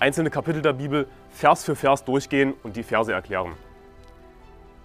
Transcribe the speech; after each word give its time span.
einzelne 0.00 0.30
Kapitel 0.30 0.62
der 0.62 0.72
Bibel 0.72 1.06
Vers 1.28 1.62
für 1.62 1.76
Vers 1.76 2.04
durchgehen 2.04 2.54
und 2.62 2.76
die 2.76 2.82
Verse 2.82 3.12
erklären. 3.12 3.52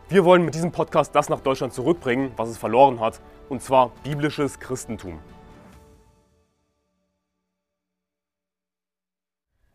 Wir 0.10 0.26
wollen 0.26 0.44
mit 0.44 0.54
diesem 0.54 0.72
Podcast 0.72 1.16
das 1.16 1.30
nach 1.30 1.40
Deutschland 1.40 1.74
zurückbringen, 1.74 2.32
was 2.36 2.50
es 2.50 2.58
verloren 2.58 3.00
hat, 3.00 3.22
und 3.50 3.62
zwar 3.62 3.92
biblisches 4.04 4.60
Christentum. 4.60 5.20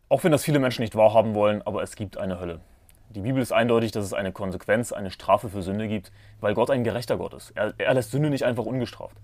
Auch 0.07 0.23
wenn 0.23 0.31
das 0.31 0.43
viele 0.43 0.59
Menschen 0.59 0.83
nicht 0.83 0.95
wahrhaben 0.95 1.33
wollen, 1.33 1.61
aber 1.63 1.81
es 1.81 1.95
gibt 1.95 2.17
eine 2.17 2.39
Hölle. 2.39 2.61
Die 3.09 3.21
Bibel 3.21 3.41
ist 3.41 3.51
eindeutig, 3.51 3.91
dass 3.91 4.05
es 4.05 4.13
eine 4.13 4.31
Konsequenz, 4.31 4.93
eine 4.93 5.09
Strafe 5.09 5.49
für 5.49 5.63
Sünde 5.63 5.87
gibt, 5.87 6.11
weil 6.39 6.53
Gott 6.53 6.69
ein 6.69 6.83
gerechter 6.83 7.17
Gott 7.17 7.33
ist. 7.33 7.51
Er, 7.51 7.73
er 7.77 7.93
lässt 7.93 8.11
Sünde 8.11 8.29
nicht 8.29 8.45
einfach 8.45 8.65
ungestraft. 8.65 9.17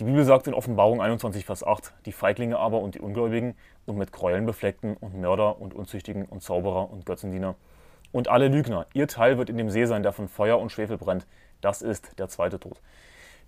Die 0.00 0.04
Bibel 0.04 0.24
sagt 0.24 0.48
in 0.48 0.54
Offenbarung 0.54 1.00
21, 1.00 1.44
Vers 1.44 1.64
8, 1.64 1.92
die 2.04 2.10
Feiglinge 2.10 2.58
aber 2.58 2.80
und 2.80 2.96
die 2.96 3.00
Ungläubigen 3.00 3.54
und 3.86 3.96
mit 3.96 4.10
Gräueln 4.10 4.44
befleckten 4.44 4.96
und 4.96 5.20
Mörder 5.20 5.60
und 5.60 5.72
Unzüchtigen 5.72 6.24
und 6.24 6.42
Zauberer 6.42 6.90
und 6.90 7.06
Götzendiener 7.06 7.54
und 8.10 8.26
alle 8.26 8.48
Lügner, 8.48 8.86
ihr 8.92 9.06
Teil 9.06 9.38
wird 9.38 9.50
in 9.50 9.56
dem 9.56 9.70
See 9.70 9.84
sein, 9.84 10.02
der 10.02 10.12
von 10.12 10.26
Feuer 10.26 10.58
und 10.58 10.72
Schwefel 10.72 10.98
brennt. 10.98 11.28
Das 11.60 11.80
ist 11.80 12.18
der 12.18 12.28
zweite 12.28 12.58
Tod. 12.58 12.80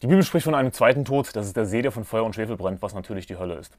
Die 0.03 0.07
Bibel 0.07 0.23
spricht 0.23 0.45
von 0.45 0.55
einem 0.55 0.73
zweiten 0.73 1.05
Tod, 1.05 1.35
das 1.35 1.47
ist 1.47 1.57
der 1.57 1.67
See, 1.67 1.83
der 1.83 1.91
von 1.91 2.05
Feuer 2.05 2.23
und 2.23 2.37
Schwefel 2.37 2.57
brennt, 2.57 2.81
was 2.81 2.95
natürlich 2.95 3.27
die 3.27 3.37
Hölle 3.37 3.55
ist. 3.55 3.77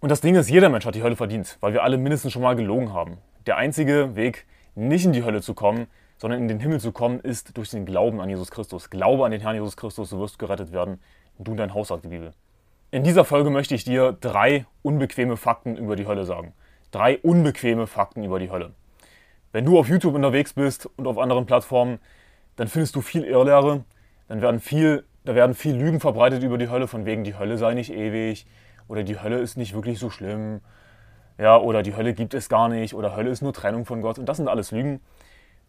Und 0.00 0.10
das 0.10 0.20
Ding 0.20 0.34
ist, 0.34 0.50
jeder 0.50 0.68
Mensch 0.68 0.84
hat 0.84 0.94
die 0.94 1.02
Hölle 1.02 1.16
verdient, 1.16 1.56
weil 1.60 1.72
wir 1.72 1.82
alle 1.82 1.96
mindestens 1.96 2.34
schon 2.34 2.42
mal 2.42 2.56
gelogen 2.56 2.92
haben. 2.92 3.16
Der 3.46 3.56
einzige 3.56 4.16
Weg, 4.16 4.44
nicht 4.74 5.06
in 5.06 5.14
die 5.14 5.24
Hölle 5.24 5.40
zu 5.40 5.54
kommen, 5.54 5.86
sondern 6.18 6.40
in 6.40 6.48
den 6.48 6.60
Himmel 6.60 6.80
zu 6.80 6.92
kommen, 6.92 7.20
ist 7.20 7.56
durch 7.56 7.70
den 7.70 7.84
Glauben 7.86 8.20
an 8.20 8.28
Jesus 8.28 8.50
Christus. 8.50 8.90
Glaube 8.90 9.24
an 9.24 9.30
den 9.30 9.40
Herrn 9.40 9.54
Jesus 9.54 9.76
Christus, 9.76 10.10
du 10.10 10.18
wirst 10.18 10.38
gerettet 10.38 10.72
werden. 10.72 11.00
Du 11.38 11.50
und 11.50 11.58
dein 11.58 11.74
Haus, 11.74 11.88
sagt 11.88 12.04
die 12.04 12.08
Bibel. 12.08 12.32
In 12.90 13.02
dieser 13.02 13.24
Folge 13.24 13.50
möchte 13.50 13.74
ich 13.74 13.84
dir 13.84 14.16
drei 14.20 14.64
unbequeme 14.82 15.36
Fakten 15.36 15.76
über 15.76 15.96
die 15.96 16.06
Hölle 16.06 16.24
sagen. 16.24 16.54
Drei 16.90 17.18
unbequeme 17.18 17.86
Fakten 17.86 18.24
über 18.24 18.38
die 18.38 18.50
Hölle. 18.50 18.72
Wenn 19.52 19.64
du 19.64 19.78
auf 19.78 19.88
YouTube 19.88 20.14
unterwegs 20.14 20.54
bist 20.54 20.88
und 20.96 21.06
auf 21.06 21.18
anderen 21.18 21.46
Plattformen, 21.46 21.98
dann 22.56 22.68
findest 22.68 22.96
du 22.96 23.02
viel 23.02 23.24
Irrlehre. 23.24 23.84
Dann 24.28 24.40
werden 24.40 24.60
viel, 24.60 25.04
da 25.24 25.34
werden 25.34 25.54
viel 25.54 25.74
Lügen 25.74 26.00
verbreitet 26.00 26.42
über 26.42 26.58
die 26.58 26.68
Hölle, 26.68 26.88
von 26.88 27.04
wegen 27.04 27.24
die 27.24 27.38
Hölle 27.38 27.58
sei 27.58 27.74
nicht 27.74 27.92
ewig 27.92 28.46
oder 28.88 29.02
die 29.02 29.20
Hölle 29.20 29.38
ist 29.38 29.56
nicht 29.56 29.74
wirklich 29.74 29.98
so 29.98 30.10
schlimm. 30.10 30.60
Ja, 31.38 31.58
oder 31.58 31.82
die 31.82 31.94
Hölle 31.94 32.14
gibt 32.14 32.32
es 32.34 32.48
gar 32.48 32.68
nicht 32.68 32.94
oder 32.94 33.14
Hölle 33.14 33.30
ist 33.30 33.42
nur 33.42 33.52
Trennung 33.52 33.84
von 33.84 34.00
Gott. 34.00 34.18
Und 34.18 34.26
das 34.26 34.38
sind 34.38 34.48
alles 34.48 34.70
Lügen. 34.70 35.00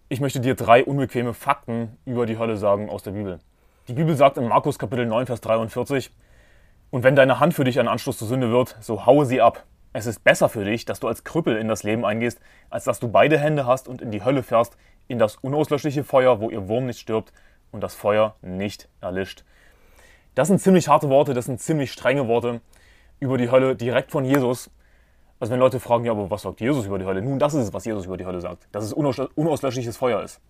Ich 0.09 0.21
möchte 0.21 0.39
dir 0.39 0.55
drei 0.55 0.85
unbequeme 0.85 1.33
Fakten 1.33 1.97
über 2.05 2.25
die 2.25 2.37
Hölle 2.37 2.55
sagen 2.55 2.89
aus 2.89 3.03
der 3.03 3.11
Bibel. 3.11 3.39
Die 3.89 3.93
Bibel 3.93 4.15
sagt 4.15 4.37
in 4.37 4.47
Markus 4.47 4.79
Kapitel 4.79 5.05
9, 5.05 5.25
Vers 5.25 5.41
43, 5.41 6.11
und 6.91 7.03
wenn 7.03 7.17
deine 7.17 7.41
Hand 7.41 7.53
für 7.53 7.65
dich 7.65 7.77
ein 7.77 7.89
Anstoß 7.89 8.17
zur 8.17 8.29
Sünde 8.29 8.49
wird, 8.49 8.77
so 8.79 9.05
haue 9.05 9.25
sie 9.25 9.41
ab. 9.41 9.65
Es 9.91 10.05
ist 10.05 10.23
besser 10.23 10.47
für 10.47 10.63
dich, 10.63 10.85
dass 10.85 11.01
du 11.01 11.09
als 11.09 11.25
Krüppel 11.25 11.57
in 11.57 11.67
das 11.67 11.83
Leben 11.83 12.05
eingehst, 12.05 12.39
als 12.69 12.85
dass 12.85 13.01
du 13.01 13.09
beide 13.09 13.37
Hände 13.37 13.65
hast 13.65 13.89
und 13.89 14.01
in 14.01 14.11
die 14.11 14.23
Hölle 14.23 14.43
fährst, 14.43 14.77
in 15.09 15.19
das 15.19 15.35
unauslöschliche 15.35 16.05
Feuer, 16.05 16.39
wo 16.39 16.49
ihr 16.49 16.69
Wurm 16.69 16.85
nicht 16.85 17.01
stirbt 17.01 17.33
und 17.73 17.81
das 17.81 17.93
Feuer 17.93 18.37
nicht 18.41 18.87
erlischt. 19.01 19.43
Das 20.35 20.47
sind 20.47 20.61
ziemlich 20.61 20.87
harte 20.87 21.09
Worte, 21.09 21.33
das 21.33 21.47
sind 21.47 21.59
ziemlich 21.59 21.91
strenge 21.91 22.29
Worte 22.29 22.61
über 23.19 23.37
die 23.37 23.51
Hölle 23.51 23.75
direkt 23.75 24.11
von 24.11 24.23
Jesus. 24.23 24.69
Also 25.39 25.53
wenn 25.53 25.59
Leute 25.59 25.79
fragen, 25.79 26.05
ja, 26.05 26.11
aber 26.11 26.29
was 26.31 26.41
sagt 26.41 26.61
Jesus 26.61 26.85
über 26.85 26.97
die 26.97 27.05
Hölle? 27.05 27.21
Nun, 27.21 27.37
das 27.37 27.53
ist 27.53 27.65
es, 27.65 27.73
was 27.73 27.85
Jesus 27.85 28.05
über 28.05 28.17
die 28.17 28.25
Hölle 28.25 28.41
sagt. 28.41 28.67
Dass 28.71 28.83
es 28.83 28.93
unauslöschliches 28.93 29.97
Feuer 29.97 30.23
ist. 30.23 30.41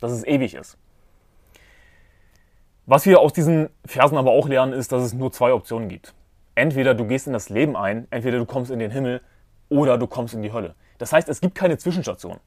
Dass 0.00 0.10
es 0.10 0.24
ewig 0.26 0.54
ist. 0.54 0.76
Was 2.86 3.06
wir 3.06 3.20
aus 3.20 3.32
diesen 3.32 3.70
Versen 3.84 4.18
aber 4.18 4.32
auch 4.32 4.48
lernen, 4.48 4.72
ist, 4.72 4.92
dass 4.92 5.02
es 5.02 5.14
nur 5.14 5.32
zwei 5.32 5.52
Optionen 5.52 5.88
gibt. 5.88 6.14
Entweder 6.54 6.94
du 6.94 7.06
gehst 7.06 7.26
in 7.26 7.32
das 7.32 7.48
Leben 7.48 7.76
ein, 7.76 8.06
entweder 8.10 8.38
du 8.38 8.46
kommst 8.46 8.70
in 8.70 8.78
den 8.78 8.90
Himmel 8.90 9.22
oder 9.68 9.98
du 9.98 10.06
kommst 10.06 10.34
in 10.34 10.42
die 10.42 10.52
Hölle. 10.52 10.74
Das 10.98 11.12
heißt, 11.12 11.28
es 11.28 11.40
gibt 11.40 11.54
keine 11.54 11.78
Zwischenstation. 11.78 12.38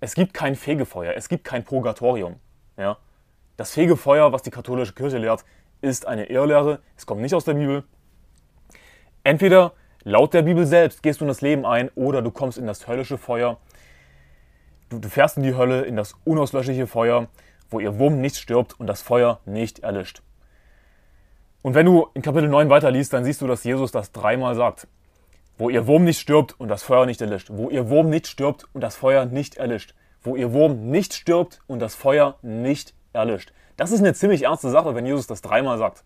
Es 0.00 0.14
gibt 0.14 0.34
kein 0.34 0.54
Fegefeuer, 0.54 1.14
es 1.16 1.28
gibt 1.28 1.44
kein 1.44 1.64
Purgatorium. 1.64 2.36
Ja? 2.76 2.98
Das 3.56 3.72
Fegefeuer, 3.72 4.32
was 4.32 4.42
die 4.42 4.50
katholische 4.50 4.92
Kirche 4.92 5.18
lehrt, 5.18 5.44
ist 5.80 6.06
eine 6.06 6.26
Irrlehre. 6.26 6.80
Es 6.96 7.06
kommt 7.06 7.22
nicht 7.22 7.34
aus 7.34 7.44
der 7.44 7.54
Bibel. 7.54 7.84
Entweder 9.24 9.72
laut 10.06 10.34
der 10.34 10.42
Bibel 10.42 10.66
selbst 10.66 11.02
gehst 11.02 11.20
du 11.20 11.24
in 11.24 11.28
das 11.28 11.40
Leben 11.40 11.66
ein 11.66 11.90
oder 11.96 12.22
du 12.22 12.30
kommst 12.30 12.58
in 12.58 12.66
das 12.66 12.86
höllische 12.86 13.18
Feuer. 13.18 13.58
Du, 14.88 15.00
du 15.00 15.08
fährst 15.08 15.36
in 15.36 15.42
die 15.42 15.56
Hölle, 15.56 15.82
in 15.82 15.96
das 15.96 16.14
unauslöschliche 16.24 16.86
Feuer, 16.86 17.26
wo 17.70 17.80
ihr 17.80 17.98
Wurm 17.98 18.20
nicht 18.20 18.36
stirbt 18.36 18.78
und 18.78 18.86
das 18.86 19.02
Feuer 19.02 19.40
nicht 19.44 19.80
erlischt. 19.80 20.22
Und 21.62 21.74
wenn 21.74 21.86
du 21.86 22.06
in 22.14 22.22
Kapitel 22.22 22.48
9 22.48 22.70
weiterliest, 22.70 23.12
dann 23.12 23.24
siehst 23.24 23.40
du, 23.40 23.48
dass 23.48 23.64
Jesus 23.64 23.90
das 23.90 24.12
dreimal 24.12 24.54
sagt. 24.54 24.86
Wo 25.58 25.70
ihr 25.70 25.88
Wurm 25.88 26.04
nicht 26.04 26.20
stirbt 26.20 26.54
und 26.60 26.68
das 26.68 26.84
Feuer 26.84 27.06
nicht 27.06 27.20
erlischt. 27.20 27.48
Wo 27.50 27.68
ihr 27.68 27.88
Wurm 27.88 28.08
nicht 28.08 28.28
stirbt 28.28 28.66
und 28.72 28.82
das 28.82 28.94
Feuer 28.94 29.24
nicht 29.24 29.56
erlischt. 29.56 29.96
Wo 30.22 30.36
ihr 30.36 30.52
Wurm 30.52 30.88
nicht 30.88 31.14
stirbt 31.14 31.62
und 31.66 31.80
das 31.80 31.96
Feuer 31.96 32.36
nicht 32.42 32.94
erlischt. 33.12 33.52
Das 33.76 33.90
ist 33.90 33.98
eine 33.98 34.14
ziemlich 34.14 34.44
ernste 34.44 34.70
Sache, 34.70 34.94
wenn 34.94 35.04
Jesus 35.04 35.26
das 35.26 35.42
dreimal 35.42 35.78
sagt. 35.78 36.04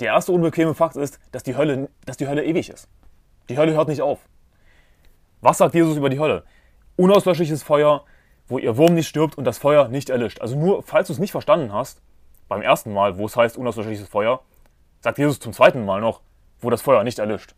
Der 0.00 0.08
erste 0.08 0.32
unbequeme 0.32 0.74
Fakt 0.74 0.96
ist, 0.96 1.18
dass 1.30 1.42
die 1.42 1.56
Hölle, 1.56 1.88
dass 2.04 2.16
die 2.16 2.26
Hölle 2.26 2.44
ewig 2.44 2.68
ist. 2.68 2.88
Die 3.48 3.56
Hölle 3.56 3.74
hört 3.74 3.88
nicht 3.88 4.02
auf. 4.02 4.20
Was 5.40 5.58
sagt 5.58 5.74
Jesus 5.74 5.96
über 5.96 6.10
die 6.10 6.18
Hölle? 6.18 6.44
Unauslöschliches 6.96 7.62
Feuer, 7.62 8.04
wo 8.48 8.58
ihr 8.58 8.76
Wurm 8.76 8.94
nicht 8.94 9.08
stirbt 9.08 9.36
und 9.36 9.44
das 9.44 9.58
Feuer 9.58 9.88
nicht 9.88 10.10
erlischt. 10.10 10.40
Also 10.40 10.58
nur, 10.58 10.82
falls 10.82 11.08
du 11.08 11.12
es 11.12 11.18
nicht 11.18 11.32
verstanden 11.32 11.72
hast, 11.72 12.02
beim 12.48 12.62
ersten 12.62 12.92
Mal, 12.92 13.18
wo 13.18 13.26
es 13.26 13.36
heißt 13.36 13.56
unauslöschliches 13.56 14.08
Feuer, 14.08 14.42
sagt 15.00 15.18
Jesus 15.18 15.38
zum 15.38 15.52
zweiten 15.52 15.84
Mal 15.84 16.00
noch, 16.00 16.22
wo 16.60 16.70
das 16.70 16.82
Feuer 16.82 17.04
nicht 17.04 17.18
erlischt. 17.18 17.54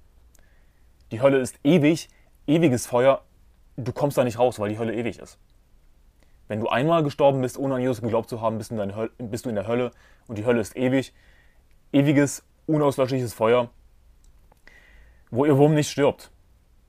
Die 1.13 1.23
Hölle 1.23 1.39
ist 1.39 1.59
ewig, 1.65 2.09
ewiges 2.47 2.87
Feuer, 2.87 3.23
du 3.77 3.93
kommst 3.93 4.19
da 4.19 4.25
nicht 4.25 4.39
raus, 4.39 4.59
weil 4.59 4.69
die 4.69 4.79
Hölle 4.79 4.95
ewig 4.95 5.19
ist. 5.19 5.39
Wenn 6.49 6.61
du 6.61 6.69
einmal 6.69 7.03
gestorben 7.03 7.41
bist, 7.41 7.59
ohne 7.59 7.77
an 7.77 7.81
Jesus 7.81 8.01
geglaubt 8.01 8.29
zu 8.29 8.41
haben, 8.41 8.59
bist 8.59 8.71
du, 8.71 8.81
in 8.81 9.31
bist 9.31 9.45
du 9.45 9.49
in 9.49 9.55
der 9.55 9.67
Hölle 9.67 9.91
und 10.27 10.39
die 10.39 10.45
Hölle 10.45 10.61
ist 10.61 10.77
ewig, 10.77 11.13
ewiges, 11.93 12.45
unauslöschliches 12.67 13.35
Feuer, 13.35 13.71
wo 15.31 15.45
ihr 15.45 15.57
Wurm 15.57 15.75
nicht 15.75 15.91
stirbt. 15.91 16.31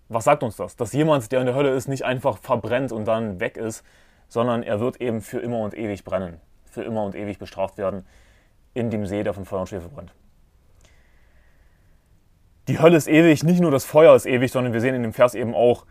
Was 0.10 0.24
sagt 0.24 0.44
uns 0.44 0.56
das? 0.56 0.76
Dass 0.76 0.94
jemand, 0.94 1.32
der 1.32 1.42
in 1.42 1.46
der 1.46 1.56
Hölle 1.56 1.76
ist, 1.76 1.88
nicht 1.88 2.04
einfach 2.04 2.38
verbrennt 2.38 2.92
und 2.92 3.06
dann 3.06 3.40
weg 3.40 3.58
ist, 3.58 3.84
sondern 4.30 4.64
er 4.64 4.80
wird 4.80 5.02
eben 5.02 5.22
für 5.22 5.40
immer 5.40 5.60
und 5.60 5.78
ewig 5.78 6.04
brennen 6.04 6.40
für 6.78 6.84
immer 6.84 7.04
und 7.04 7.16
ewig 7.16 7.40
bestraft 7.40 7.78
werden 7.78 8.06
in 8.76 8.92
dem 8.92 9.08
See, 9.08 9.24
der 9.24 9.34
von 9.34 9.46
Feuer 9.46 9.62
und 9.62 9.68
Schwefel 9.68 9.90
brennt. 9.90 10.14
Die 12.68 12.80
Hölle 12.80 12.98
ist 12.98 13.08
ewig, 13.08 13.44
nicht 13.44 13.62
nur 13.62 13.72
das 13.72 13.84
Feuer 13.84 14.16
ist 14.16 14.28
ewig, 14.28 14.52
sondern 14.52 14.74
wir 14.74 14.82
sehen 14.82 14.94
in 14.94 15.02
dem 15.02 15.14
Vers 15.14 15.34
eben 15.34 15.56
auch, 15.56 15.86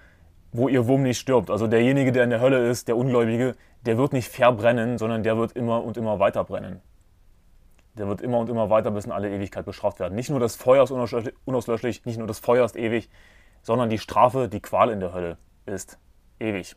wo 0.53 0.69
ihr 0.69 0.87
Wurm 0.87 1.03
nicht 1.03 1.19
stirbt. 1.19 1.51
Also 1.51 1.67
derjenige, 1.67 2.13
der 2.13 2.23
in 2.23 2.31
der 2.31 2.41
Hölle 2.41 2.69
ist, 2.69 2.87
der 2.87 2.97
Ungläubige, 2.97 3.57
der 3.85 3.99
wird 3.99 4.13
nicht 4.13 4.29
verbrennen, 4.29 4.97
sondern 4.97 5.25
der 5.25 5.37
wird 5.37 5.53
immer 5.53 5.83
und 5.83 5.97
immer 5.97 6.21
weiter 6.21 6.45
brennen. 6.45 6.81
Der 7.97 8.09
wird 8.09 8.21
immer 8.21 8.39
und 8.39 8.51
immer 8.51 8.71
weiter 8.71 8.91
bis 8.91 9.07
in 9.07 9.13
alle 9.13 9.31
Ewigkeit 9.31 9.65
bestraft 9.65 10.01
werden. 10.01 10.15
Nicht 10.15 10.31
nur 10.31 10.41
das 10.41 10.57
Feuer 10.57 10.85
ist 10.85 10.91
unauslöschlich, 10.91 12.05
nicht 12.05 12.19
nur 12.19 12.27
das 12.27 12.39
Feuer 12.39 12.65
ist 12.65 12.77
ewig, 12.77 13.09
sondern 13.63 13.91
die 13.91 13.99
Strafe, 13.99 14.49
die 14.49 14.61
Qual 14.61 14.91
in 14.91 15.01
der 15.01 15.13
Hölle 15.15 15.39
ist 15.65 15.99
ewig. 16.39 16.77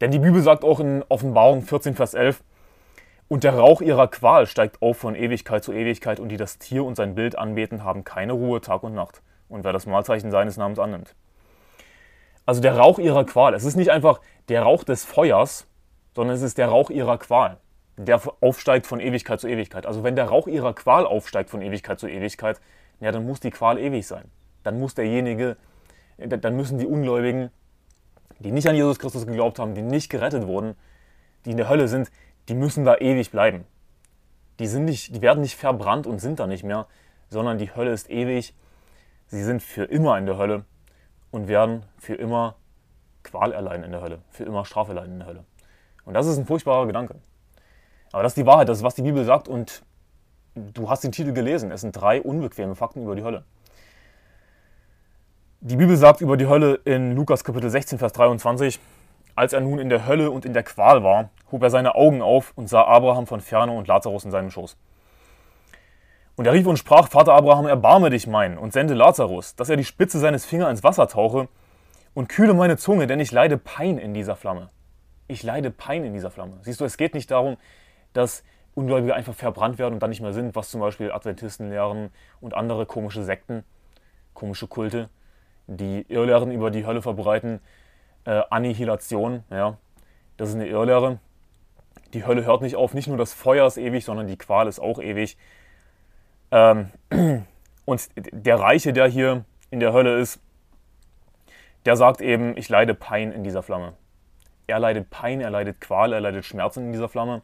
Denn 0.00 0.10
die 0.10 0.18
Bibel 0.18 0.42
sagt 0.42 0.64
auch 0.64 0.80
in 0.80 1.04
Offenbarung 1.08 1.62
14, 1.62 1.94
Vers 1.94 2.14
11, 2.14 2.42
und 3.28 3.44
der 3.44 3.54
Rauch 3.54 3.80
ihrer 3.80 4.08
Qual 4.08 4.46
steigt 4.46 4.82
auf 4.82 4.98
von 4.98 5.14
Ewigkeit 5.14 5.62
zu 5.62 5.72
Ewigkeit, 5.72 6.20
und 6.20 6.30
die 6.30 6.36
das 6.36 6.58
Tier 6.58 6.84
und 6.84 6.96
sein 6.96 7.14
Bild 7.14 7.38
anbeten, 7.38 7.84
haben 7.84 8.02
keine 8.04 8.32
Ruhe 8.32 8.60
Tag 8.60 8.82
und 8.82 8.94
Nacht. 8.94 9.22
Und 9.48 9.64
wer 9.64 9.72
das 9.72 9.86
Mahlzeichen 9.86 10.30
seines 10.30 10.56
Namens 10.56 10.78
annimmt. 10.78 11.14
Also 12.44 12.60
der 12.60 12.76
Rauch 12.76 12.98
ihrer 12.98 13.24
Qual. 13.24 13.54
Es 13.54 13.64
ist 13.64 13.76
nicht 13.76 13.90
einfach 13.90 14.20
der 14.48 14.62
Rauch 14.62 14.84
des 14.84 15.04
Feuers, 15.04 15.66
sondern 16.14 16.34
es 16.34 16.42
ist 16.42 16.58
der 16.58 16.68
Rauch 16.68 16.90
ihrer 16.90 17.18
Qual, 17.18 17.58
der 18.04 18.20
aufsteigt 18.40 18.86
von 18.86 19.00
Ewigkeit 19.00 19.40
zu 19.40 19.48
Ewigkeit. 19.48 19.86
Also 19.86 20.02
wenn 20.02 20.16
der 20.16 20.26
Rauch 20.26 20.46
ihrer 20.46 20.74
Qual 20.74 21.06
aufsteigt 21.06 21.50
von 21.50 21.60
Ewigkeit 21.60 21.98
zu 21.98 22.08
Ewigkeit, 22.08 22.60
ja, 23.00 23.12
dann 23.12 23.26
muss 23.26 23.40
die 23.40 23.50
Qual 23.50 23.78
ewig 23.78 24.06
sein. 24.06 24.24
Dann 24.62 24.78
muss 24.78 24.94
derjenige, 24.94 25.56
dann 26.18 26.56
müssen 26.56 26.78
die 26.78 26.86
Ungläubigen, 26.86 27.50
die 28.38 28.52
nicht 28.52 28.68
an 28.68 28.74
Jesus 28.74 28.98
Christus 28.98 29.26
geglaubt 29.26 29.58
haben, 29.58 29.74
die 29.74 29.82
nicht 29.82 30.10
gerettet 30.10 30.46
wurden, 30.46 30.74
die 31.44 31.50
in 31.50 31.56
der 31.56 31.68
Hölle 31.68 31.88
sind, 31.88 32.10
die 32.48 32.54
müssen 32.54 32.84
da 32.84 32.96
ewig 32.96 33.30
bleiben. 33.30 33.64
Die, 34.58 34.66
sind 34.66 34.84
nicht, 34.84 35.14
die 35.14 35.22
werden 35.22 35.40
nicht 35.40 35.56
verbrannt 35.56 36.06
und 36.06 36.20
sind 36.20 36.40
da 36.40 36.46
nicht 36.46 36.64
mehr, 36.64 36.86
sondern 37.28 37.58
die 37.58 37.74
Hölle 37.74 37.92
ist 37.92 38.10
ewig. 38.10 38.54
Sie 39.26 39.42
sind 39.42 39.62
für 39.62 39.84
immer 39.84 40.18
in 40.18 40.26
der 40.26 40.36
Hölle 40.36 40.64
und 41.30 41.48
werden 41.48 41.84
für 41.98 42.14
immer 42.14 42.56
Qual 43.22 43.52
erleiden 43.52 43.84
in 43.84 43.92
der 43.92 44.00
Hölle, 44.00 44.20
für 44.30 44.44
immer 44.44 44.64
Strafe 44.64 44.92
erleiden 44.92 45.12
in 45.12 45.18
der 45.18 45.28
Hölle. 45.28 45.44
Und 46.04 46.14
das 46.14 46.26
ist 46.26 46.38
ein 46.38 46.46
furchtbarer 46.46 46.86
Gedanke. 46.86 47.16
Aber 48.12 48.22
das 48.22 48.32
ist 48.32 48.36
die 48.36 48.46
Wahrheit, 48.46 48.68
das 48.68 48.78
ist, 48.78 48.84
was 48.84 48.94
die 48.94 49.02
Bibel 49.02 49.24
sagt 49.24 49.48
und 49.48 49.82
du 50.54 50.90
hast 50.90 51.04
den 51.04 51.12
Titel 51.12 51.32
gelesen. 51.32 51.70
Es 51.70 51.82
sind 51.82 51.92
drei 51.92 52.20
unbequeme 52.20 52.74
Fakten 52.74 53.02
über 53.02 53.14
die 53.14 53.22
Hölle. 53.22 53.44
Die 55.60 55.76
Bibel 55.76 55.96
sagt 55.96 56.20
über 56.20 56.36
die 56.36 56.46
Hölle 56.46 56.80
in 56.84 57.14
Lukas 57.14 57.44
Kapitel 57.44 57.70
16, 57.70 57.98
Vers 57.98 58.12
23, 58.14 58.80
als 59.36 59.52
er 59.52 59.60
nun 59.60 59.78
in 59.78 59.88
der 59.88 60.06
Hölle 60.06 60.30
und 60.30 60.44
in 60.44 60.54
der 60.54 60.62
Qual 60.62 61.02
war, 61.02 61.30
hob 61.52 61.62
er 61.62 61.70
seine 61.70 61.94
Augen 61.94 62.22
auf 62.22 62.52
und 62.56 62.68
sah 62.68 62.84
Abraham 62.84 63.26
von 63.26 63.40
ferne 63.40 63.72
und 63.72 63.86
Lazarus 63.86 64.24
in 64.24 64.30
seinem 64.30 64.50
Schoß. 64.50 64.76
Und 66.36 66.46
er 66.46 66.54
rief 66.54 66.66
und 66.66 66.78
sprach, 66.78 67.08
Vater 67.08 67.34
Abraham, 67.34 67.66
erbarme 67.66 68.10
dich 68.10 68.26
mein 68.26 68.56
und 68.56 68.72
sende 68.72 68.94
Lazarus, 68.94 69.54
dass 69.54 69.68
er 69.68 69.76
die 69.76 69.84
Spitze 69.84 70.18
seines 70.18 70.46
Fingers 70.46 70.70
ins 70.70 70.82
Wasser 70.82 71.06
tauche 71.06 71.48
und 72.14 72.28
kühle 72.28 72.54
meine 72.54 72.76
Zunge, 72.78 73.06
denn 73.06 73.20
ich 73.20 73.30
leide 73.30 73.58
Pein 73.58 73.98
in 73.98 74.14
dieser 74.14 74.36
Flamme. 74.36 74.70
Ich 75.28 75.42
leide 75.42 75.70
Pein 75.70 76.04
in 76.04 76.14
dieser 76.14 76.30
Flamme. 76.30 76.58
Siehst 76.62 76.80
du, 76.80 76.86
es 76.86 76.96
geht 76.96 77.14
nicht 77.14 77.30
darum, 77.30 77.58
dass 78.12 78.42
Ungläubige 78.74 79.14
einfach 79.14 79.34
verbrannt 79.34 79.78
werden 79.78 79.94
und 79.94 80.00
dann 80.00 80.10
nicht 80.10 80.20
mehr 80.22 80.32
sind, 80.32 80.54
was 80.54 80.70
zum 80.70 80.80
Beispiel 80.80 81.12
Adventisten 81.12 81.70
lehren 81.70 82.10
und 82.40 82.54
andere 82.54 82.86
komische 82.86 83.24
Sekten, 83.24 83.64
komische 84.34 84.68
Kulte, 84.68 85.10
die 85.66 86.04
Irrlehren 86.08 86.50
über 86.52 86.70
die 86.70 86.86
Hölle 86.86 87.02
verbreiten. 87.02 87.60
Äh, 88.24 88.42
Annihilation, 88.50 89.44
ja, 89.50 89.76
das 90.36 90.50
ist 90.50 90.54
eine 90.54 90.66
Irrlehre. 90.66 91.18
Die 92.14 92.26
Hölle 92.26 92.44
hört 92.44 92.62
nicht 92.62 92.76
auf, 92.76 92.94
nicht 92.94 93.08
nur 93.08 93.16
das 93.16 93.32
Feuer 93.32 93.66
ist 93.66 93.76
ewig, 93.76 94.04
sondern 94.04 94.26
die 94.26 94.36
Qual 94.36 94.66
ist 94.68 94.80
auch 94.80 95.00
ewig. 95.00 95.36
Ähm, 96.50 96.90
und 97.84 98.08
der 98.16 98.58
Reiche, 98.58 98.92
der 98.92 99.06
hier 99.06 99.44
in 99.70 99.80
der 99.80 99.92
Hölle 99.92 100.18
ist, 100.18 100.40
der 101.86 101.96
sagt 101.96 102.20
eben, 102.20 102.56
ich 102.56 102.68
leide 102.68 102.94
Pein 102.94 103.32
in 103.32 103.42
dieser 103.42 103.62
Flamme. 103.62 103.94
Er 104.66 104.78
leidet 104.78 105.10
Pein, 105.10 105.40
er 105.40 105.50
leidet 105.50 105.80
Qual, 105.80 106.12
er 106.12 106.20
leidet 106.20 106.44
Schmerzen 106.44 106.86
in 106.86 106.92
dieser 106.92 107.08
Flamme. 107.08 107.42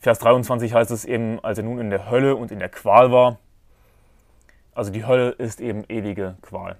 Vers 0.00 0.18
23 0.20 0.72
heißt 0.72 0.90
es 0.92 1.04
eben, 1.04 1.38
als 1.44 1.58
er 1.58 1.64
nun 1.64 1.78
in 1.78 1.90
der 1.90 2.10
Hölle 2.10 2.34
und 2.34 2.50
in 2.50 2.58
der 2.58 2.70
Qual 2.70 3.12
war. 3.12 3.38
Also 4.74 4.90
die 4.90 5.04
Hölle 5.04 5.32
ist 5.32 5.60
eben 5.60 5.84
ewige 5.90 6.36
Qual. 6.40 6.76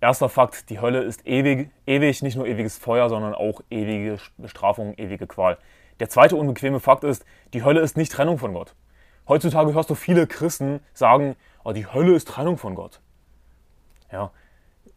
Erster 0.00 0.28
Fakt, 0.28 0.70
die 0.70 0.80
Hölle 0.80 1.02
ist 1.02 1.26
ewig, 1.26 1.70
ewig, 1.84 2.22
nicht 2.22 2.36
nur 2.36 2.46
ewiges 2.46 2.78
Feuer, 2.78 3.08
sondern 3.08 3.34
auch 3.34 3.62
ewige 3.70 4.18
Bestrafung, 4.36 4.94
ewige 4.96 5.26
Qual. 5.26 5.58
Der 5.98 6.08
zweite 6.08 6.36
unbequeme 6.36 6.78
Fakt 6.78 7.02
ist, 7.02 7.24
die 7.54 7.64
Hölle 7.64 7.80
ist 7.80 7.96
nicht 7.96 8.12
Trennung 8.12 8.38
von 8.38 8.54
Gott. 8.54 8.76
Heutzutage 9.26 9.74
hörst 9.74 9.90
du 9.90 9.96
viele 9.96 10.28
Christen 10.28 10.78
sagen, 10.94 11.34
oh, 11.64 11.72
die 11.72 11.92
Hölle 11.92 12.14
ist 12.14 12.28
Trennung 12.28 12.56
von 12.56 12.76
Gott. 12.76 13.00
Ja, 14.12 14.30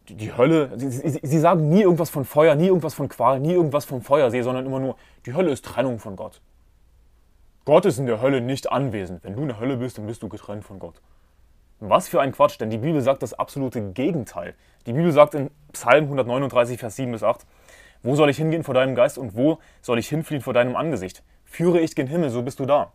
die, 0.10 0.38
Hölle, 0.38 0.78
sie, 0.78 0.92
sie, 0.92 1.20
sie, 1.24 1.40
sagen 1.40 1.70
nie 1.70 1.82
irgendwas 1.82 2.12
von 2.12 2.24
Feuer, 2.24 2.54
nie 2.54 2.68
irgendwas 2.68 2.94
von 2.94 3.10
Qual, 3.10 3.40
nie 3.40 3.54
irgendwas 3.54 3.86
vom 3.86 4.04
Feuersee, 4.04 4.44
sondern 4.44 4.68
immer 4.68 4.80
nur, 4.80 4.96
die 5.26 5.34
Hölle 5.34 5.50
ist 5.50 5.66
Trennung 5.66 5.98
von 5.98 6.16
Gott. 6.16 6.40
Gott 7.64 7.86
ist 7.86 8.00
in 8.00 8.08
der 8.08 8.22
Hölle 8.22 8.42
nicht 8.42 8.72
anwesend. 8.72 9.24
Wenn 9.24 9.36
du 9.36 9.44
in 9.44 9.50
der 9.50 9.60
Hölle 9.60 9.78
bist, 9.78 10.00
dann 10.00 10.08
bist 10.08 10.24
du 10.24 10.30
getrennt 10.30 10.64
von 10.64 10.80
Gott. 10.80 11.00
Was 11.80 12.08
für 12.08 12.20
ein 12.20 12.32
Quatsch, 12.32 12.60
denn 12.60 12.72
die 12.72 12.80
Bibel 12.80 13.02
sagt 13.02 13.22
das 13.22 13.36
absolute 13.36 13.92
Gegenteil. 13.92 14.56
Die 14.88 14.94
Bibel 14.94 15.12
sagt 15.12 15.36
in 15.36 15.52
Psalm 15.72 16.06
139, 16.06 16.80
Vers 16.80 16.96
7 16.96 17.12
bis 17.12 17.22
8, 17.22 17.46
Wo 18.02 18.16
soll 18.16 18.32
ich 18.32 18.38
hingehen 18.38 18.64
vor 18.64 18.74
deinem 18.74 18.96
Geist 18.96 19.20
und 19.20 19.38
wo 19.38 19.60
soll 19.84 20.00
ich 20.00 20.10
hinfliehen 20.10 20.42
vor 20.42 20.54
deinem 20.54 20.76
Angesicht? 20.76 21.22
Führe 21.46 21.80
ich 21.80 21.94
gen 21.94 22.08
Himmel, 22.08 22.32
so 22.32 22.42
bist 22.42 22.60
du 22.60 22.66
da. 22.66 22.94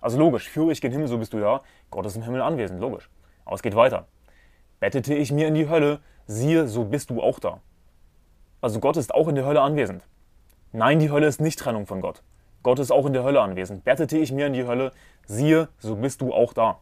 Also 0.00 0.16
logisch, 0.16 0.48
führe 0.48 0.70
ich 0.70 0.80
gen 0.80 0.92
Himmel, 0.92 1.08
so 1.08 1.18
bist 1.18 1.32
du 1.32 1.40
da. 1.40 1.62
Gott 1.90 2.06
ist 2.06 2.14
im 2.14 2.22
Himmel 2.22 2.42
anwesend, 2.42 2.80
logisch. 2.80 3.10
Aber 3.44 3.56
es 3.56 3.62
geht 3.62 3.74
weiter. 3.74 4.06
Bettete 4.78 5.14
ich 5.14 5.32
mir 5.32 5.48
in 5.48 5.54
die 5.54 5.68
Hölle, 5.68 5.98
siehe, 6.28 6.68
so 6.68 6.84
bist 6.84 7.10
du 7.10 7.20
auch 7.20 7.40
da. 7.40 7.60
Also 8.60 8.78
Gott 8.78 8.96
ist 8.96 9.12
auch 9.12 9.26
in 9.26 9.34
der 9.34 9.44
Hölle 9.44 9.60
anwesend. 9.60 10.04
Nein, 10.70 11.00
die 11.00 11.10
Hölle 11.10 11.26
ist 11.26 11.40
nicht 11.40 11.58
Trennung 11.58 11.86
von 11.86 12.00
Gott. 12.00 12.22
Gott 12.64 12.80
ist 12.80 12.90
auch 12.90 13.06
in 13.06 13.12
der 13.12 13.22
Hölle 13.22 13.40
anwesend. 13.40 13.84
Bettete 13.84 14.18
ich 14.18 14.32
mir 14.32 14.48
in 14.48 14.54
die 14.54 14.66
Hölle, 14.66 14.90
siehe, 15.26 15.68
so 15.78 15.94
bist 15.96 16.22
du 16.22 16.32
auch 16.32 16.54
da. 16.54 16.78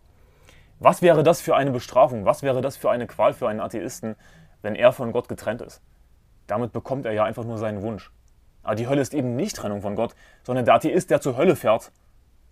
Was 0.78 1.02
wäre 1.02 1.22
das 1.22 1.40
für 1.40 1.56
eine 1.56 1.72
Bestrafung? 1.72 2.24
Was 2.24 2.42
wäre 2.42 2.62
das 2.62 2.76
für 2.76 2.90
eine 2.90 3.06
Qual 3.06 3.34
für 3.34 3.48
einen 3.48 3.60
Atheisten, 3.60 4.16
wenn 4.62 4.76
er 4.76 4.92
von 4.92 5.12
Gott 5.12 5.28
getrennt 5.28 5.60
ist? 5.60 5.82
Damit 6.46 6.72
bekommt 6.72 7.04
er 7.04 7.12
ja 7.12 7.24
einfach 7.24 7.44
nur 7.44 7.58
seinen 7.58 7.82
Wunsch. 7.82 8.12
Aber 8.62 8.76
die 8.76 8.86
Hölle 8.86 9.00
ist 9.02 9.12
eben 9.12 9.34
nicht 9.34 9.56
Trennung 9.56 9.82
von 9.82 9.96
Gott, 9.96 10.14
sondern 10.44 10.64
der 10.64 10.74
Atheist, 10.74 11.10
der 11.10 11.20
zur 11.20 11.36
Hölle 11.36 11.56
fährt, 11.56 11.90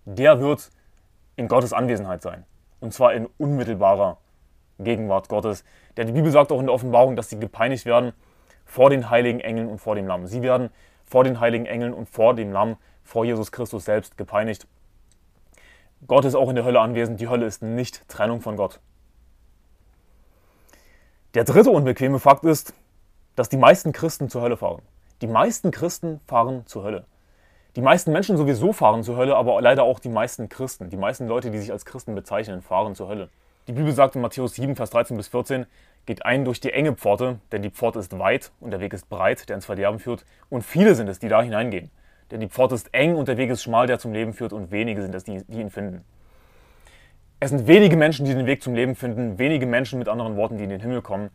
der 0.04 0.40
wird 0.40 0.70
in 1.36 1.46
Gottes 1.46 1.72
Anwesenheit 1.72 2.22
sein. 2.22 2.44
Und 2.80 2.92
zwar 2.92 3.14
in 3.14 3.28
unmittelbarer 3.38 4.18
Gegenwart 4.80 5.28
Gottes. 5.28 5.64
Denn 5.96 6.08
die 6.08 6.12
Bibel 6.12 6.32
sagt 6.32 6.50
auch 6.50 6.58
in 6.58 6.66
der 6.66 6.74
Offenbarung, 6.74 7.14
dass 7.14 7.30
sie 7.30 7.38
gepeinigt 7.38 7.86
werden 7.86 8.12
vor 8.64 8.90
den 8.90 9.08
heiligen 9.08 9.38
Engeln 9.38 9.68
und 9.68 9.78
vor 9.78 9.94
dem 9.94 10.08
Lamm. 10.08 10.26
Sie 10.26 10.42
werden 10.42 10.70
vor 11.10 11.24
den 11.24 11.40
heiligen 11.40 11.66
Engeln 11.66 11.92
und 11.92 12.08
vor 12.08 12.34
dem 12.34 12.52
Lamm 12.52 12.76
vor 13.02 13.24
Jesus 13.24 13.50
Christus 13.50 13.84
selbst 13.84 14.16
gepeinigt. 14.16 14.68
Gott 16.06 16.24
ist 16.24 16.36
auch 16.36 16.48
in 16.48 16.54
der 16.54 16.64
Hölle 16.64 16.80
anwesend. 16.80 17.20
Die 17.20 17.28
Hölle 17.28 17.46
ist 17.46 17.62
nicht 17.62 18.08
Trennung 18.08 18.40
von 18.40 18.56
Gott. 18.56 18.80
Der 21.34 21.44
dritte 21.44 21.70
unbequeme 21.70 22.20
Fakt 22.20 22.44
ist, 22.44 22.74
dass 23.34 23.48
die 23.48 23.56
meisten 23.56 23.92
Christen 23.92 24.30
zur 24.30 24.42
Hölle 24.42 24.56
fahren. 24.56 24.82
Die 25.20 25.26
meisten 25.26 25.72
Christen 25.72 26.20
fahren 26.26 26.62
zur 26.66 26.84
Hölle. 26.84 27.04
Die 27.76 27.82
meisten 27.82 28.12
Menschen 28.12 28.36
sowieso 28.36 28.72
fahren 28.72 29.02
zur 29.02 29.16
Hölle, 29.16 29.36
aber 29.36 29.60
leider 29.60 29.82
auch 29.82 29.98
die 29.98 30.08
meisten 30.08 30.48
Christen. 30.48 30.90
Die 30.90 30.96
meisten 30.96 31.26
Leute, 31.26 31.50
die 31.50 31.58
sich 31.58 31.72
als 31.72 31.84
Christen 31.84 32.14
bezeichnen, 32.14 32.62
fahren 32.62 32.94
zur 32.94 33.08
Hölle. 33.08 33.28
Die 33.66 33.72
Bibel 33.72 33.92
sagt 33.92 34.16
in 34.16 34.22
Matthäus 34.22 34.54
7, 34.54 34.74
Vers 34.76 34.90
13 34.90 35.16
bis 35.16 35.28
14, 35.28 35.66
geht 36.06 36.24
ein 36.24 36.44
durch 36.44 36.60
die 36.60 36.72
enge 36.72 36.94
Pforte, 36.94 37.38
denn 37.52 37.62
die 37.62 37.70
Pforte 37.70 37.98
ist 37.98 38.18
weit 38.18 38.52
und 38.60 38.70
der 38.70 38.80
Weg 38.80 38.92
ist 38.92 39.08
breit, 39.08 39.48
der 39.48 39.56
ins 39.56 39.66
Verderben 39.66 39.98
führt, 39.98 40.24
und 40.48 40.62
viele 40.62 40.94
sind 40.94 41.08
es, 41.08 41.18
die 41.18 41.28
da 41.28 41.42
hineingehen. 41.42 41.90
Denn 42.30 42.40
die 42.40 42.48
Pforte 42.48 42.74
ist 42.74 42.92
eng 42.94 43.16
und 43.16 43.28
der 43.28 43.36
Weg 43.36 43.50
ist 43.50 43.62
schmal, 43.62 43.86
der 43.86 43.98
zum 43.98 44.12
Leben 44.12 44.32
führt, 44.32 44.52
und 44.52 44.70
wenige 44.70 45.02
sind 45.02 45.14
es, 45.14 45.24
die, 45.24 45.42
die 45.46 45.60
ihn 45.60 45.70
finden. 45.70 46.04
Es 47.38 47.50
sind 47.50 47.66
wenige 47.66 47.96
Menschen, 47.96 48.26
die 48.26 48.34
den 48.34 48.46
Weg 48.46 48.62
zum 48.62 48.74
Leben 48.74 48.94
finden, 48.94 49.38
wenige 49.38 49.66
Menschen 49.66 49.98
mit 49.98 50.08
anderen 50.08 50.36
Worten, 50.36 50.58
die 50.58 50.64
in 50.64 50.70
den 50.70 50.80
Himmel 50.80 51.02
kommen, 51.02 51.30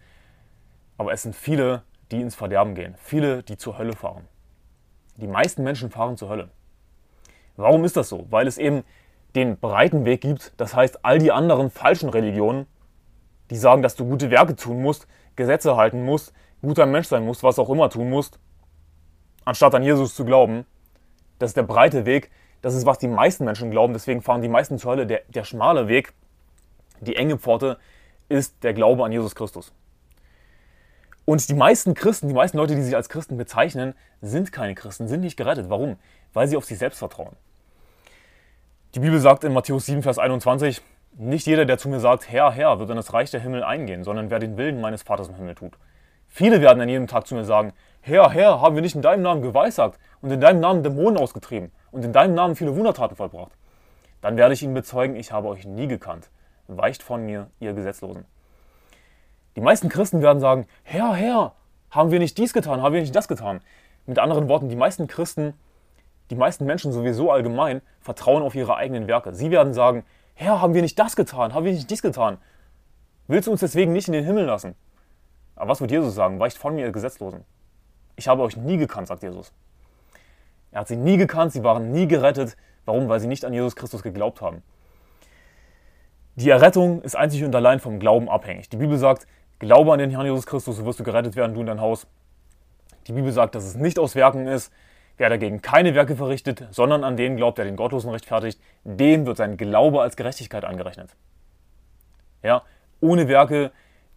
aber 0.98 1.14
es 1.14 1.24
sind 1.24 1.36
viele, 1.36 1.84
die 2.12 2.22
ins 2.22 2.36
Verderben 2.36 2.76
gehen, 2.76 2.96
viele, 2.98 3.44
die 3.44 3.58
zur 3.58 3.78
Hölle 3.78 3.94
fahren. 3.94 4.28
Die 5.18 5.28
meisten 5.28 5.64
Menschen 5.64 5.90
fahren 5.90 6.18
zur 6.18 6.30
Hölle. 6.30 6.50
Warum 7.56 7.86
ist 7.86 7.98
das 7.98 8.10
so? 8.10 8.28
Weil 8.30 8.48
es 8.48 8.58
eben 8.58 8.84
den 9.36 9.58
breiten 9.58 10.06
Weg 10.06 10.22
gibt, 10.22 10.54
das 10.58 10.76
heißt 10.76 11.04
all 11.04 11.20
die 11.20 11.32
anderen 11.32 11.70
falschen 11.70 12.10
Religionen, 12.10 12.68
die 13.50 13.58
sagen, 13.58 13.82
dass 13.82 13.96
du 13.96 14.06
gute 14.06 14.32
Werke 14.32 14.56
tun 14.56 14.82
musst, 14.82 15.08
Gesetze 15.36 15.76
halten 15.76 16.04
musst, 16.04 16.34
guter 16.62 16.86
Mensch 16.86 17.08
sein 17.08 17.26
musst, 17.26 17.44
was 17.44 17.60
auch 17.60 17.70
immer 17.70 17.90
tun 17.90 18.10
musst, 18.10 18.40
anstatt 19.44 19.76
an 19.76 19.84
Jesus 19.84 20.16
zu 20.16 20.26
glauben, 20.26 20.66
das 21.40 21.52
ist 21.52 21.58
der 21.58 21.64
breite 21.64 22.06
Weg. 22.06 22.32
Das 22.62 22.74
ist, 22.74 22.86
was 22.86 22.98
die 22.98 23.08
meisten 23.08 23.46
Menschen 23.46 23.72
glauben. 23.72 23.94
Deswegen 23.94 24.22
fahren 24.22 24.42
die 24.42 24.48
meisten 24.48 24.80
zur 24.80 24.92
Hölle. 24.92 25.06
Der, 25.06 25.22
der 25.28 25.44
schmale 25.44 25.88
Weg, 25.88 26.14
die 27.02 27.16
enge 27.16 27.38
Pforte, 27.38 27.78
ist 28.30 28.64
der 28.64 28.74
Glaube 28.74 29.04
an 29.04 29.12
Jesus 29.12 29.36
Christus. 29.36 29.72
Und 31.26 31.48
die 31.50 31.54
meisten 31.54 31.94
Christen, 31.94 32.28
die 32.28 32.34
meisten 32.34 32.58
Leute, 32.58 32.76
die 32.76 32.84
sich 32.84 32.96
als 32.96 33.10
Christen 33.10 33.38
bezeichnen, 33.38 33.94
sind 34.22 34.52
keine 34.52 34.76
Christen, 34.76 35.08
sind 35.08 35.22
nicht 35.22 35.38
gerettet. 35.38 35.70
Warum? 35.70 35.98
Weil 36.34 36.48
sie 36.48 36.58
auf 36.58 36.66
sich 36.66 36.78
selbst 36.78 37.00
vertrauen. 37.00 37.36
Die 38.94 39.00
Bibel 39.00 39.20
sagt 39.20 39.44
in 39.44 39.52
Matthäus 39.54 39.88
7, 39.88 40.04
Vers 40.04 40.20
21, 40.20 40.82
nicht 41.18 41.48
jeder, 41.48 41.66
der 41.66 41.78
zu 41.78 41.90
mir 41.90 42.00
sagt, 42.00 42.30
Herr, 42.30 42.52
Herr, 42.52 42.80
wird 42.80 42.90
in 42.90 42.98
das 42.98 43.14
Reich 43.14 43.32
der 43.32 43.40
Himmel 43.40 43.64
eingehen, 43.64 44.04
sondern 44.04 44.30
wer 44.30 44.40
den 44.40 44.58
Willen 44.58 44.82
meines 44.82 45.04
Vaters 45.04 45.30
im 45.30 45.36
Himmel 45.36 45.56
tut. 45.56 45.78
Viele 46.28 46.62
werden 46.62 46.82
an 46.82 46.90
jedem 46.90 47.08
Tag 47.08 47.28
zu 47.28 47.36
mir 47.36 47.46
sagen, 47.46 47.72
Herr, 48.02 48.30
Herr, 48.32 48.62
haben 48.62 48.76
wir 48.76 48.82
nicht 48.82 48.96
in 48.96 49.02
deinem 49.02 49.22
Namen 49.22 49.42
geweissagt 49.42 50.00
und 50.22 50.32
in 50.32 50.42
deinem 50.42 50.60
Namen 50.60 50.84
Dämonen 50.84 51.18
ausgetrieben 51.18 51.72
und 51.92 52.04
in 52.04 52.12
deinem 52.12 52.36
Namen 52.36 52.56
viele 52.56 52.76
Wundertaten 52.76 53.16
vollbracht? 53.16 53.54
Dann 54.22 54.38
werde 54.38 54.54
ich 54.54 54.64
ihnen 54.64 54.74
bezeugen, 54.74 55.16
ich 55.16 55.32
habe 55.32 55.48
euch 55.48 55.66
nie 55.66 55.88
gekannt. 55.88 56.30
Weicht 56.68 57.04
von 57.04 57.26
mir, 57.26 57.48
ihr 57.60 57.74
Gesetzlosen. 57.74 58.26
Die 59.56 59.62
meisten 59.62 59.88
Christen 59.88 60.22
werden 60.22 60.40
sagen, 60.40 60.68
Herr, 60.84 61.14
Herr, 61.14 61.54
haben 61.92 62.12
wir 62.12 62.20
nicht 62.20 62.38
dies 62.38 62.52
getan, 62.52 62.82
haben 62.82 62.94
wir 62.94 63.02
nicht 63.02 63.16
das 63.16 63.28
getan? 63.28 63.62
Mit 64.06 64.20
anderen 64.20 64.50
Worten, 64.50 64.68
die 64.68 64.76
meisten 64.76 65.08
Christen, 65.08 65.54
die 66.30 66.36
meisten 66.36 66.66
Menschen 66.66 66.92
sowieso 66.92 67.32
allgemein, 67.32 67.82
vertrauen 68.02 68.44
auf 68.44 68.56
ihre 68.56 68.76
eigenen 68.76 69.08
Werke. 69.08 69.34
Sie 69.34 69.52
werden 69.52 69.74
sagen, 69.74 70.04
Herr, 70.36 70.62
haben 70.62 70.74
wir 70.74 70.82
nicht 70.82 71.00
das 71.00 71.16
getan, 71.16 71.54
haben 71.54 71.66
wir 71.66 71.72
nicht 71.72 71.90
dies 71.90 72.02
getan? 72.02 72.38
Willst 73.28 73.48
du 73.48 73.52
uns 73.52 73.62
deswegen 73.62 73.94
nicht 73.94 74.08
in 74.08 74.14
den 74.14 74.26
Himmel 74.26 74.46
lassen? 74.46 74.76
Aber 75.56 75.70
was 75.70 75.82
wird 75.82 75.92
Jesus 75.92 76.14
sagen? 76.14 76.40
Weicht 76.40 76.58
von 76.58 76.76
mir, 76.76 76.86
ihr 76.86 76.92
Gesetzlosen. 76.92 77.46
Ich 78.18 78.28
habe 78.28 78.44
euch 78.44 78.58
nie 78.58 78.78
gekannt, 78.78 79.08
sagt 79.08 79.24
Jesus. 79.24 79.52
Er 80.72 80.82
hat 80.82 80.90
sie 80.90 80.98
nie 80.98 81.18
gekannt, 81.18 81.54
sie 81.54 81.64
waren 81.64 81.92
nie 81.92 82.08
gerettet. 82.08 82.58
Warum? 82.84 83.08
Weil 83.08 83.20
sie 83.20 83.28
nicht 83.28 83.46
an 83.46 83.54
Jesus 83.54 83.76
Christus 83.76 84.04
geglaubt 84.04 84.42
haben. 84.42 84.62
Die 86.36 86.50
Errettung 86.50 87.02
ist 87.02 87.16
einzig 87.16 87.44
und 87.46 87.56
allein 87.56 87.80
vom 87.80 87.98
Glauben 87.98 88.30
abhängig. 88.30 88.68
Die 88.70 88.78
Bibel 88.78 88.98
sagt, 88.98 89.26
glaube 89.60 89.94
an 89.94 90.00
den 90.00 90.12
Herrn 90.12 90.26
Jesus 90.26 90.46
Christus, 90.46 90.76
so 90.76 90.86
wirst 90.86 91.00
du 91.00 91.06
gerettet 91.06 91.38
werden, 91.38 91.54
du 91.54 91.62
und 91.62 91.68
dein 91.68 91.80
Haus. 91.80 92.08
Die 93.08 93.14
Bibel 93.14 93.32
sagt, 93.32 93.56
dass 93.56 93.64
es 93.64 93.76
nicht 93.76 93.98
aus 93.98 94.16
Werken 94.16 94.48
ist. 94.48 94.72
Wer 95.18 95.30
dagegen 95.30 95.62
keine 95.62 95.96
Werke 95.96 96.16
verrichtet, 96.16 96.68
sondern 96.72 97.04
an 97.04 97.16
den 97.16 97.38
glaubt, 97.38 97.58
der 97.58 97.66
den 97.66 97.78
Gottlosen 97.78 98.10
rechtfertigt, 98.10 98.60
dem 98.84 99.26
wird 99.26 99.38
sein 99.38 99.58
Glaube 99.58 100.02
als 100.02 100.18
Gerechtigkeit 100.18 100.66
angerechnet. 100.66 101.16
Ja, 102.44 102.64
ohne 103.00 103.28
Werke 103.28 103.72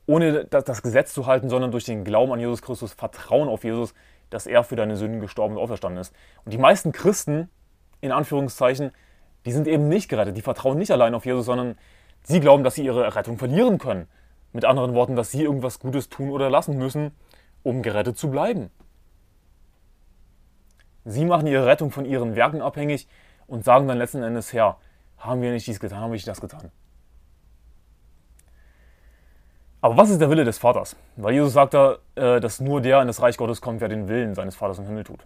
ohne 0.08 0.46
das 0.46 0.82
Gesetz 0.82 1.12
zu 1.12 1.26
halten, 1.26 1.50
sondern 1.50 1.70
durch 1.70 1.84
den 1.84 2.02
Glauben 2.02 2.32
an 2.32 2.40
Jesus 2.40 2.62
Christus, 2.62 2.94
Vertrauen 2.94 3.48
auf 3.48 3.62
Jesus, 3.62 3.92
dass 4.30 4.46
er 4.46 4.64
für 4.64 4.74
deine 4.74 4.96
Sünden 4.96 5.20
gestorben 5.20 5.56
und 5.56 5.62
auferstanden 5.62 6.00
ist. 6.00 6.14
Und 6.46 6.52
die 6.52 6.58
meisten 6.58 6.92
Christen, 6.92 7.50
in 8.00 8.10
Anführungszeichen, 8.10 8.90
die 9.44 9.52
sind 9.52 9.68
eben 9.68 9.88
nicht 9.88 10.08
gerettet. 10.08 10.36
Die 10.36 10.42
vertrauen 10.42 10.78
nicht 10.78 10.90
allein 10.90 11.14
auf 11.14 11.26
Jesus, 11.26 11.44
sondern 11.44 11.76
sie 12.22 12.40
glauben, 12.40 12.64
dass 12.64 12.76
sie 12.76 12.84
ihre 12.86 13.04
Errettung 13.04 13.36
verlieren 13.36 13.76
können. 13.76 14.08
Mit 14.54 14.64
anderen 14.64 14.94
Worten, 14.94 15.14
dass 15.14 15.30
sie 15.30 15.42
irgendwas 15.42 15.78
Gutes 15.78 16.08
tun 16.08 16.30
oder 16.30 16.48
lassen 16.48 16.78
müssen, 16.78 17.12
um 17.62 17.82
gerettet 17.82 18.16
zu 18.16 18.30
bleiben. 18.30 18.70
Sie 21.08 21.24
machen 21.24 21.46
ihre 21.46 21.64
Rettung 21.64 21.90
von 21.90 22.04
ihren 22.04 22.36
Werken 22.36 22.60
abhängig 22.60 23.08
und 23.46 23.64
sagen 23.64 23.88
dann 23.88 23.96
letzten 23.96 24.22
Endes, 24.22 24.52
Herr, 24.52 24.76
haben 25.16 25.40
wir 25.40 25.52
nicht 25.52 25.66
dies 25.66 25.80
getan, 25.80 26.00
haben 26.00 26.10
wir 26.10 26.16
nicht 26.16 26.28
das 26.28 26.38
getan. 26.38 26.70
Aber 29.80 29.96
was 29.96 30.10
ist 30.10 30.20
der 30.20 30.28
Wille 30.28 30.44
des 30.44 30.58
Vaters? 30.58 30.96
Weil 31.16 31.32
Jesus 31.32 31.54
sagt 31.54 31.72
da, 31.72 31.96
äh, 32.14 32.40
dass 32.40 32.60
nur 32.60 32.82
der 32.82 33.00
in 33.00 33.06
das 33.06 33.22
Reich 33.22 33.38
Gottes 33.38 33.62
kommt, 33.62 33.80
wer 33.80 33.88
den 33.88 34.06
Willen 34.08 34.34
seines 34.34 34.54
Vaters 34.54 34.78
im 34.80 34.84
Himmel 34.84 35.04
tut. 35.04 35.24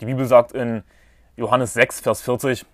Die 0.00 0.04
Bibel 0.04 0.26
sagt 0.26 0.52
in 0.52 0.82
Johannes 1.36 1.72
6, 1.72 2.00
Vers 2.00 2.20
40, 2.20 2.66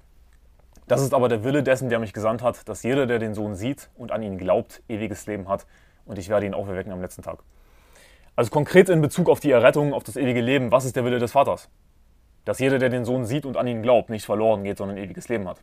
das 0.89 1.03
ist 1.03 1.15
aber 1.15 1.29
der 1.29 1.45
Wille 1.45 1.63
dessen, 1.63 1.89
der 1.89 2.01
mich 2.01 2.13
gesandt 2.13 2.43
hat, 2.43 2.69
dass 2.69 2.83
jeder, 2.83 3.07
der 3.07 3.21
den 3.21 3.33
Sohn 3.33 3.55
sieht 3.55 3.91
und 3.97 4.11
an 4.11 4.25
ihn 4.25 4.39
glaubt, 4.39 4.83
ewiges 4.89 5.25
Leben 5.27 5.49
hat 5.49 5.67
und 6.05 6.19
ich 6.19 6.29
werde 6.29 6.47
ihn 6.47 6.55
auferwecken 6.55 6.91
am 6.91 7.01
letzten 7.01 7.23
Tag. 7.23 7.45
Also 8.35 8.51
konkret 8.51 8.89
in 8.89 9.01
Bezug 9.01 9.29
auf 9.29 9.39
die 9.39 9.53
Errettung, 9.53 9.95
auf 9.95 10.03
das 10.03 10.17
ewige 10.17 10.41
Leben, 10.41 10.73
was 10.73 10.85
ist 10.85 10.97
der 10.97 11.05
Wille 11.05 11.21
des 11.21 11.31
Vaters? 11.31 11.69
Dass 12.45 12.59
jeder, 12.59 12.79
der 12.79 12.89
den 12.89 13.05
Sohn 13.05 13.25
sieht 13.25 13.45
und 13.45 13.57
an 13.57 13.67
ihn 13.67 13.83
glaubt, 13.83 14.11
nicht 14.11 14.25
verloren 14.25 14.65
geht, 14.65 14.79
sondern 14.79 14.97
ewiges 14.97 15.29
Leben 15.29 15.49
hat. 15.49 15.63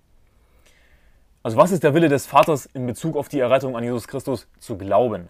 Also 1.43 1.57
was 1.57 1.72
ist 1.72 1.84
der 1.84 1.93
Wille 1.93 2.10
des 2.10 2.25
Vaters 2.25 2.65
in 2.67 2.86
Bezug 2.86 3.15
auf 3.15 3.29
die 3.29 3.39
Errettung 3.39 3.75
an 3.75 3.84
Jesus 3.84 4.07
Christus? 4.07 4.48
Zu 4.60 4.77
glauben 4.77 5.29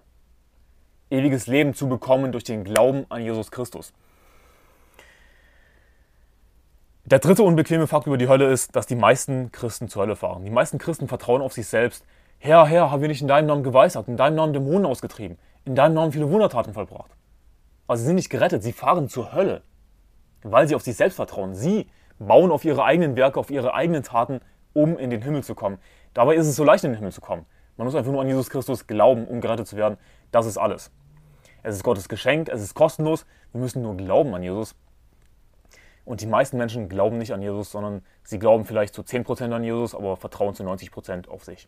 ewiges 1.09 1.47
Leben 1.47 1.73
zu 1.73 1.87
bekommen 1.87 2.31
durch 2.31 2.43
den 2.43 2.63
Glauben 2.63 3.05
an 3.09 3.21
Jesus 3.23 3.51
Christus. 3.51 3.93
Der 7.05 7.19
dritte 7.19 7.43
unbequeme 7.43 7.87
Fakt 7.87 8.07
über 8.07 8.17
die 8.17 8.27
Hölle 8.27 8.51
ist, 8.51 8.75
dass 8.75 8.85
die 8.85 8.95
meisten 8.95 9.51
Christen 9.53 9.87
zur 9.87 10.01
Hölle 10.01 10.17
fahren. 10.17 10.43
Die 10.43 10.51
meisten 10.51 10.77
Christen 10.77 11.07
vertrauen 11.07 11.41
auf 11.41 11.53
sich 11.53 11.67
selbst. 11.67 12.03
Herr, 12.39 12.65
Herr, 12.65 12.91
haben 12.91 13.01
wir 13.01 13.07
nicht 13.07 13.21
in 13.21 13.29
deinem 13.29 13.47
Namen 13.47 13.63
geweissagt, 13.63 14.09
in 14.09 14.17
deinem 14.17 14.35
Namen 14.35 14.53
Dämonen 14.53 14.85
ausgetrieben, 14.85 15.37
in 15.63 15.75
deinem 15.75 15.93
Namen 15.93 16.11
viele 16.11 16.29
Wundertaten 16.29 16.73
vollbracht. 16.73 17.11
Aber 17.87 17.97
sie 17.97 18.03
sind 18.03 18.15
nicht 18.15 18.29
gerettet, 18.29 18.61
sie 18.61 18.73
fahren 18.73 19.07
zur 19.07 19.31
Hölle, 19.31 19.61
weil 20.43 20.67
sie 20.67 20.75
auf 20.75 20.81
sich 20.81 20.95
selbst 20.95 21.15
vertrauen. 21.15 21.55
Sie 21.55 21.87
bauen 22.19 22.51
auf 22.51 22.65
ihre 22.65 22.83
eigenen 22.83 23.15
Werke, 23.15 23.39
auf 23.39 23.49
ihre 23.49 23.73
eigenen 23.73 24.03
Taten, 24.03 24.41
um 24.73 24.97
in 24.97 25.09
den 25.09 25.21
Himmel 25.21 25.43
zu 25.43 25.55
kommen. 25.55 25.79
Dabei 26.13 26.35
ist 26.35 26.47
es 26.47 26.55
so 26.55 26.63
leicht, 26.63 26.83
in 26.83 26.91
den 26.91 26.97
Himmel 26.97 27.11
zu 27.11 27.21
kommen. 27.21 27.45
Man 27.77 27.85
muss 27.85 27.95
einfach 27.95 28.11
nur 28.11 28.21
an 28.21 28.27
Jesus 28.27 28.49
Christus 28.49 28.87
glauben, 28.87 29.27
um 29.27 29.39
gerettet 29.39 29.67
zu 29.67 29.75
werden. 29.75 29.97
Das 30.31 30.45
ist 30.45 30.57
alles. 30.57 30.91
Es 31.63 31.75
ist 31.75 31.83
Gottes 31.83 32.09
Geschenk, 32.09 32.49
es 32.49 32.61
ist 32.61 32.73
kostenlos. 32.73 33.25
Wir 33.51 33.61
müssen 33.61 33.81
nur 33.81 33.95
glauben 33.95 34.33
an 34.33 34.43
Jesus. 34.43 34.75
Und 36.05 36.21
die 36.21 36.27
meisten 36.27 36.57
Menschen 36.57 36.87
glauben 36.87 37.17
nicht 37.17 37.33
an 37.33 37.41
Jesus, 37.41 37.71
sondern 37.71 38.01
sie 38.23 38.39
glauben 38.39 38.65
vielleicht 38.65 38.93
zu 38.93 39.01
10% 39.01 39.51
an 39.51 39.63
Jesus, 39.63 39.93
aber 39.93 40.15
vertrauen 40.15 40.55
zu 40.55 40.63
90% 40.63 41.27
auf 41.27 41.43
sich. 41.43 41.67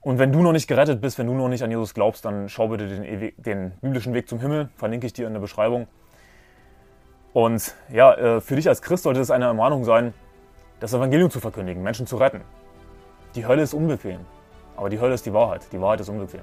Und 0.00 0.18
wenn 0.18 0.32
du 0.32 0.42
noch 0.42 0.52
nicht 0.52 0.68
gerettet 0.68 1.00
bist, 1.00 1.18
wenn 1.18 1.26
du 1.26 1.34
noch 1.34 1.48
nicht 1.48 1.64
an 1.64 1.70
Jesus 1.70 1.94
glaubst, 1.94 2.24
dann 2.24 2.48
schau 2.48 2.68
bitte 2.68 2.86
den, 2.86 3.32
den 3.36 3.72
biblischen 3.80 4.14
Weg 4.14 4.28
zum 4.28 4.38
Himmel, 4.38 4.68
verlinke 4.76 5.06
ich 5.06 5.12
dir 5.12 5.26
in 5.26 5.32
der 5.32 5.40
Beschreibung. 5.40 5.88
Und 7.34 7.74
ja, 7.92 8.14
äh, 8.14 8.40
für 8.40 8.54
dich 8.54 8.68
als 8.68 8.80
Christ 8.80 9.02
sollte 9.02 9.20
es 9.20 9.30
eine 9.30 9.46
Ermahnung 9.46 9.84
sein, 9.84 10.14
das 10.78 10.94
Evangelium 10.94 11.30
zu 11.30 11.40
verkündigen, 11.40 11.82
Menschen 11.82 12.06
zu 12.06 12.16
retten. 12.16 12.40
Die 13.34 13.44
Hölle 13.44 13.62
ist 13.62 13.74
unbequem, 13.74 14.20
aber 14.76 14.88
die 14.88 15.00
Hölle 15.00 15.14
ist 15.14 15.26
die 15.26 15.32
Wahrheit. 15.32 15.62
Die 15.72 15.80
Wahrheit 15.80 16.00
ist 16.00 16.08
unbequem. 16.08 16.42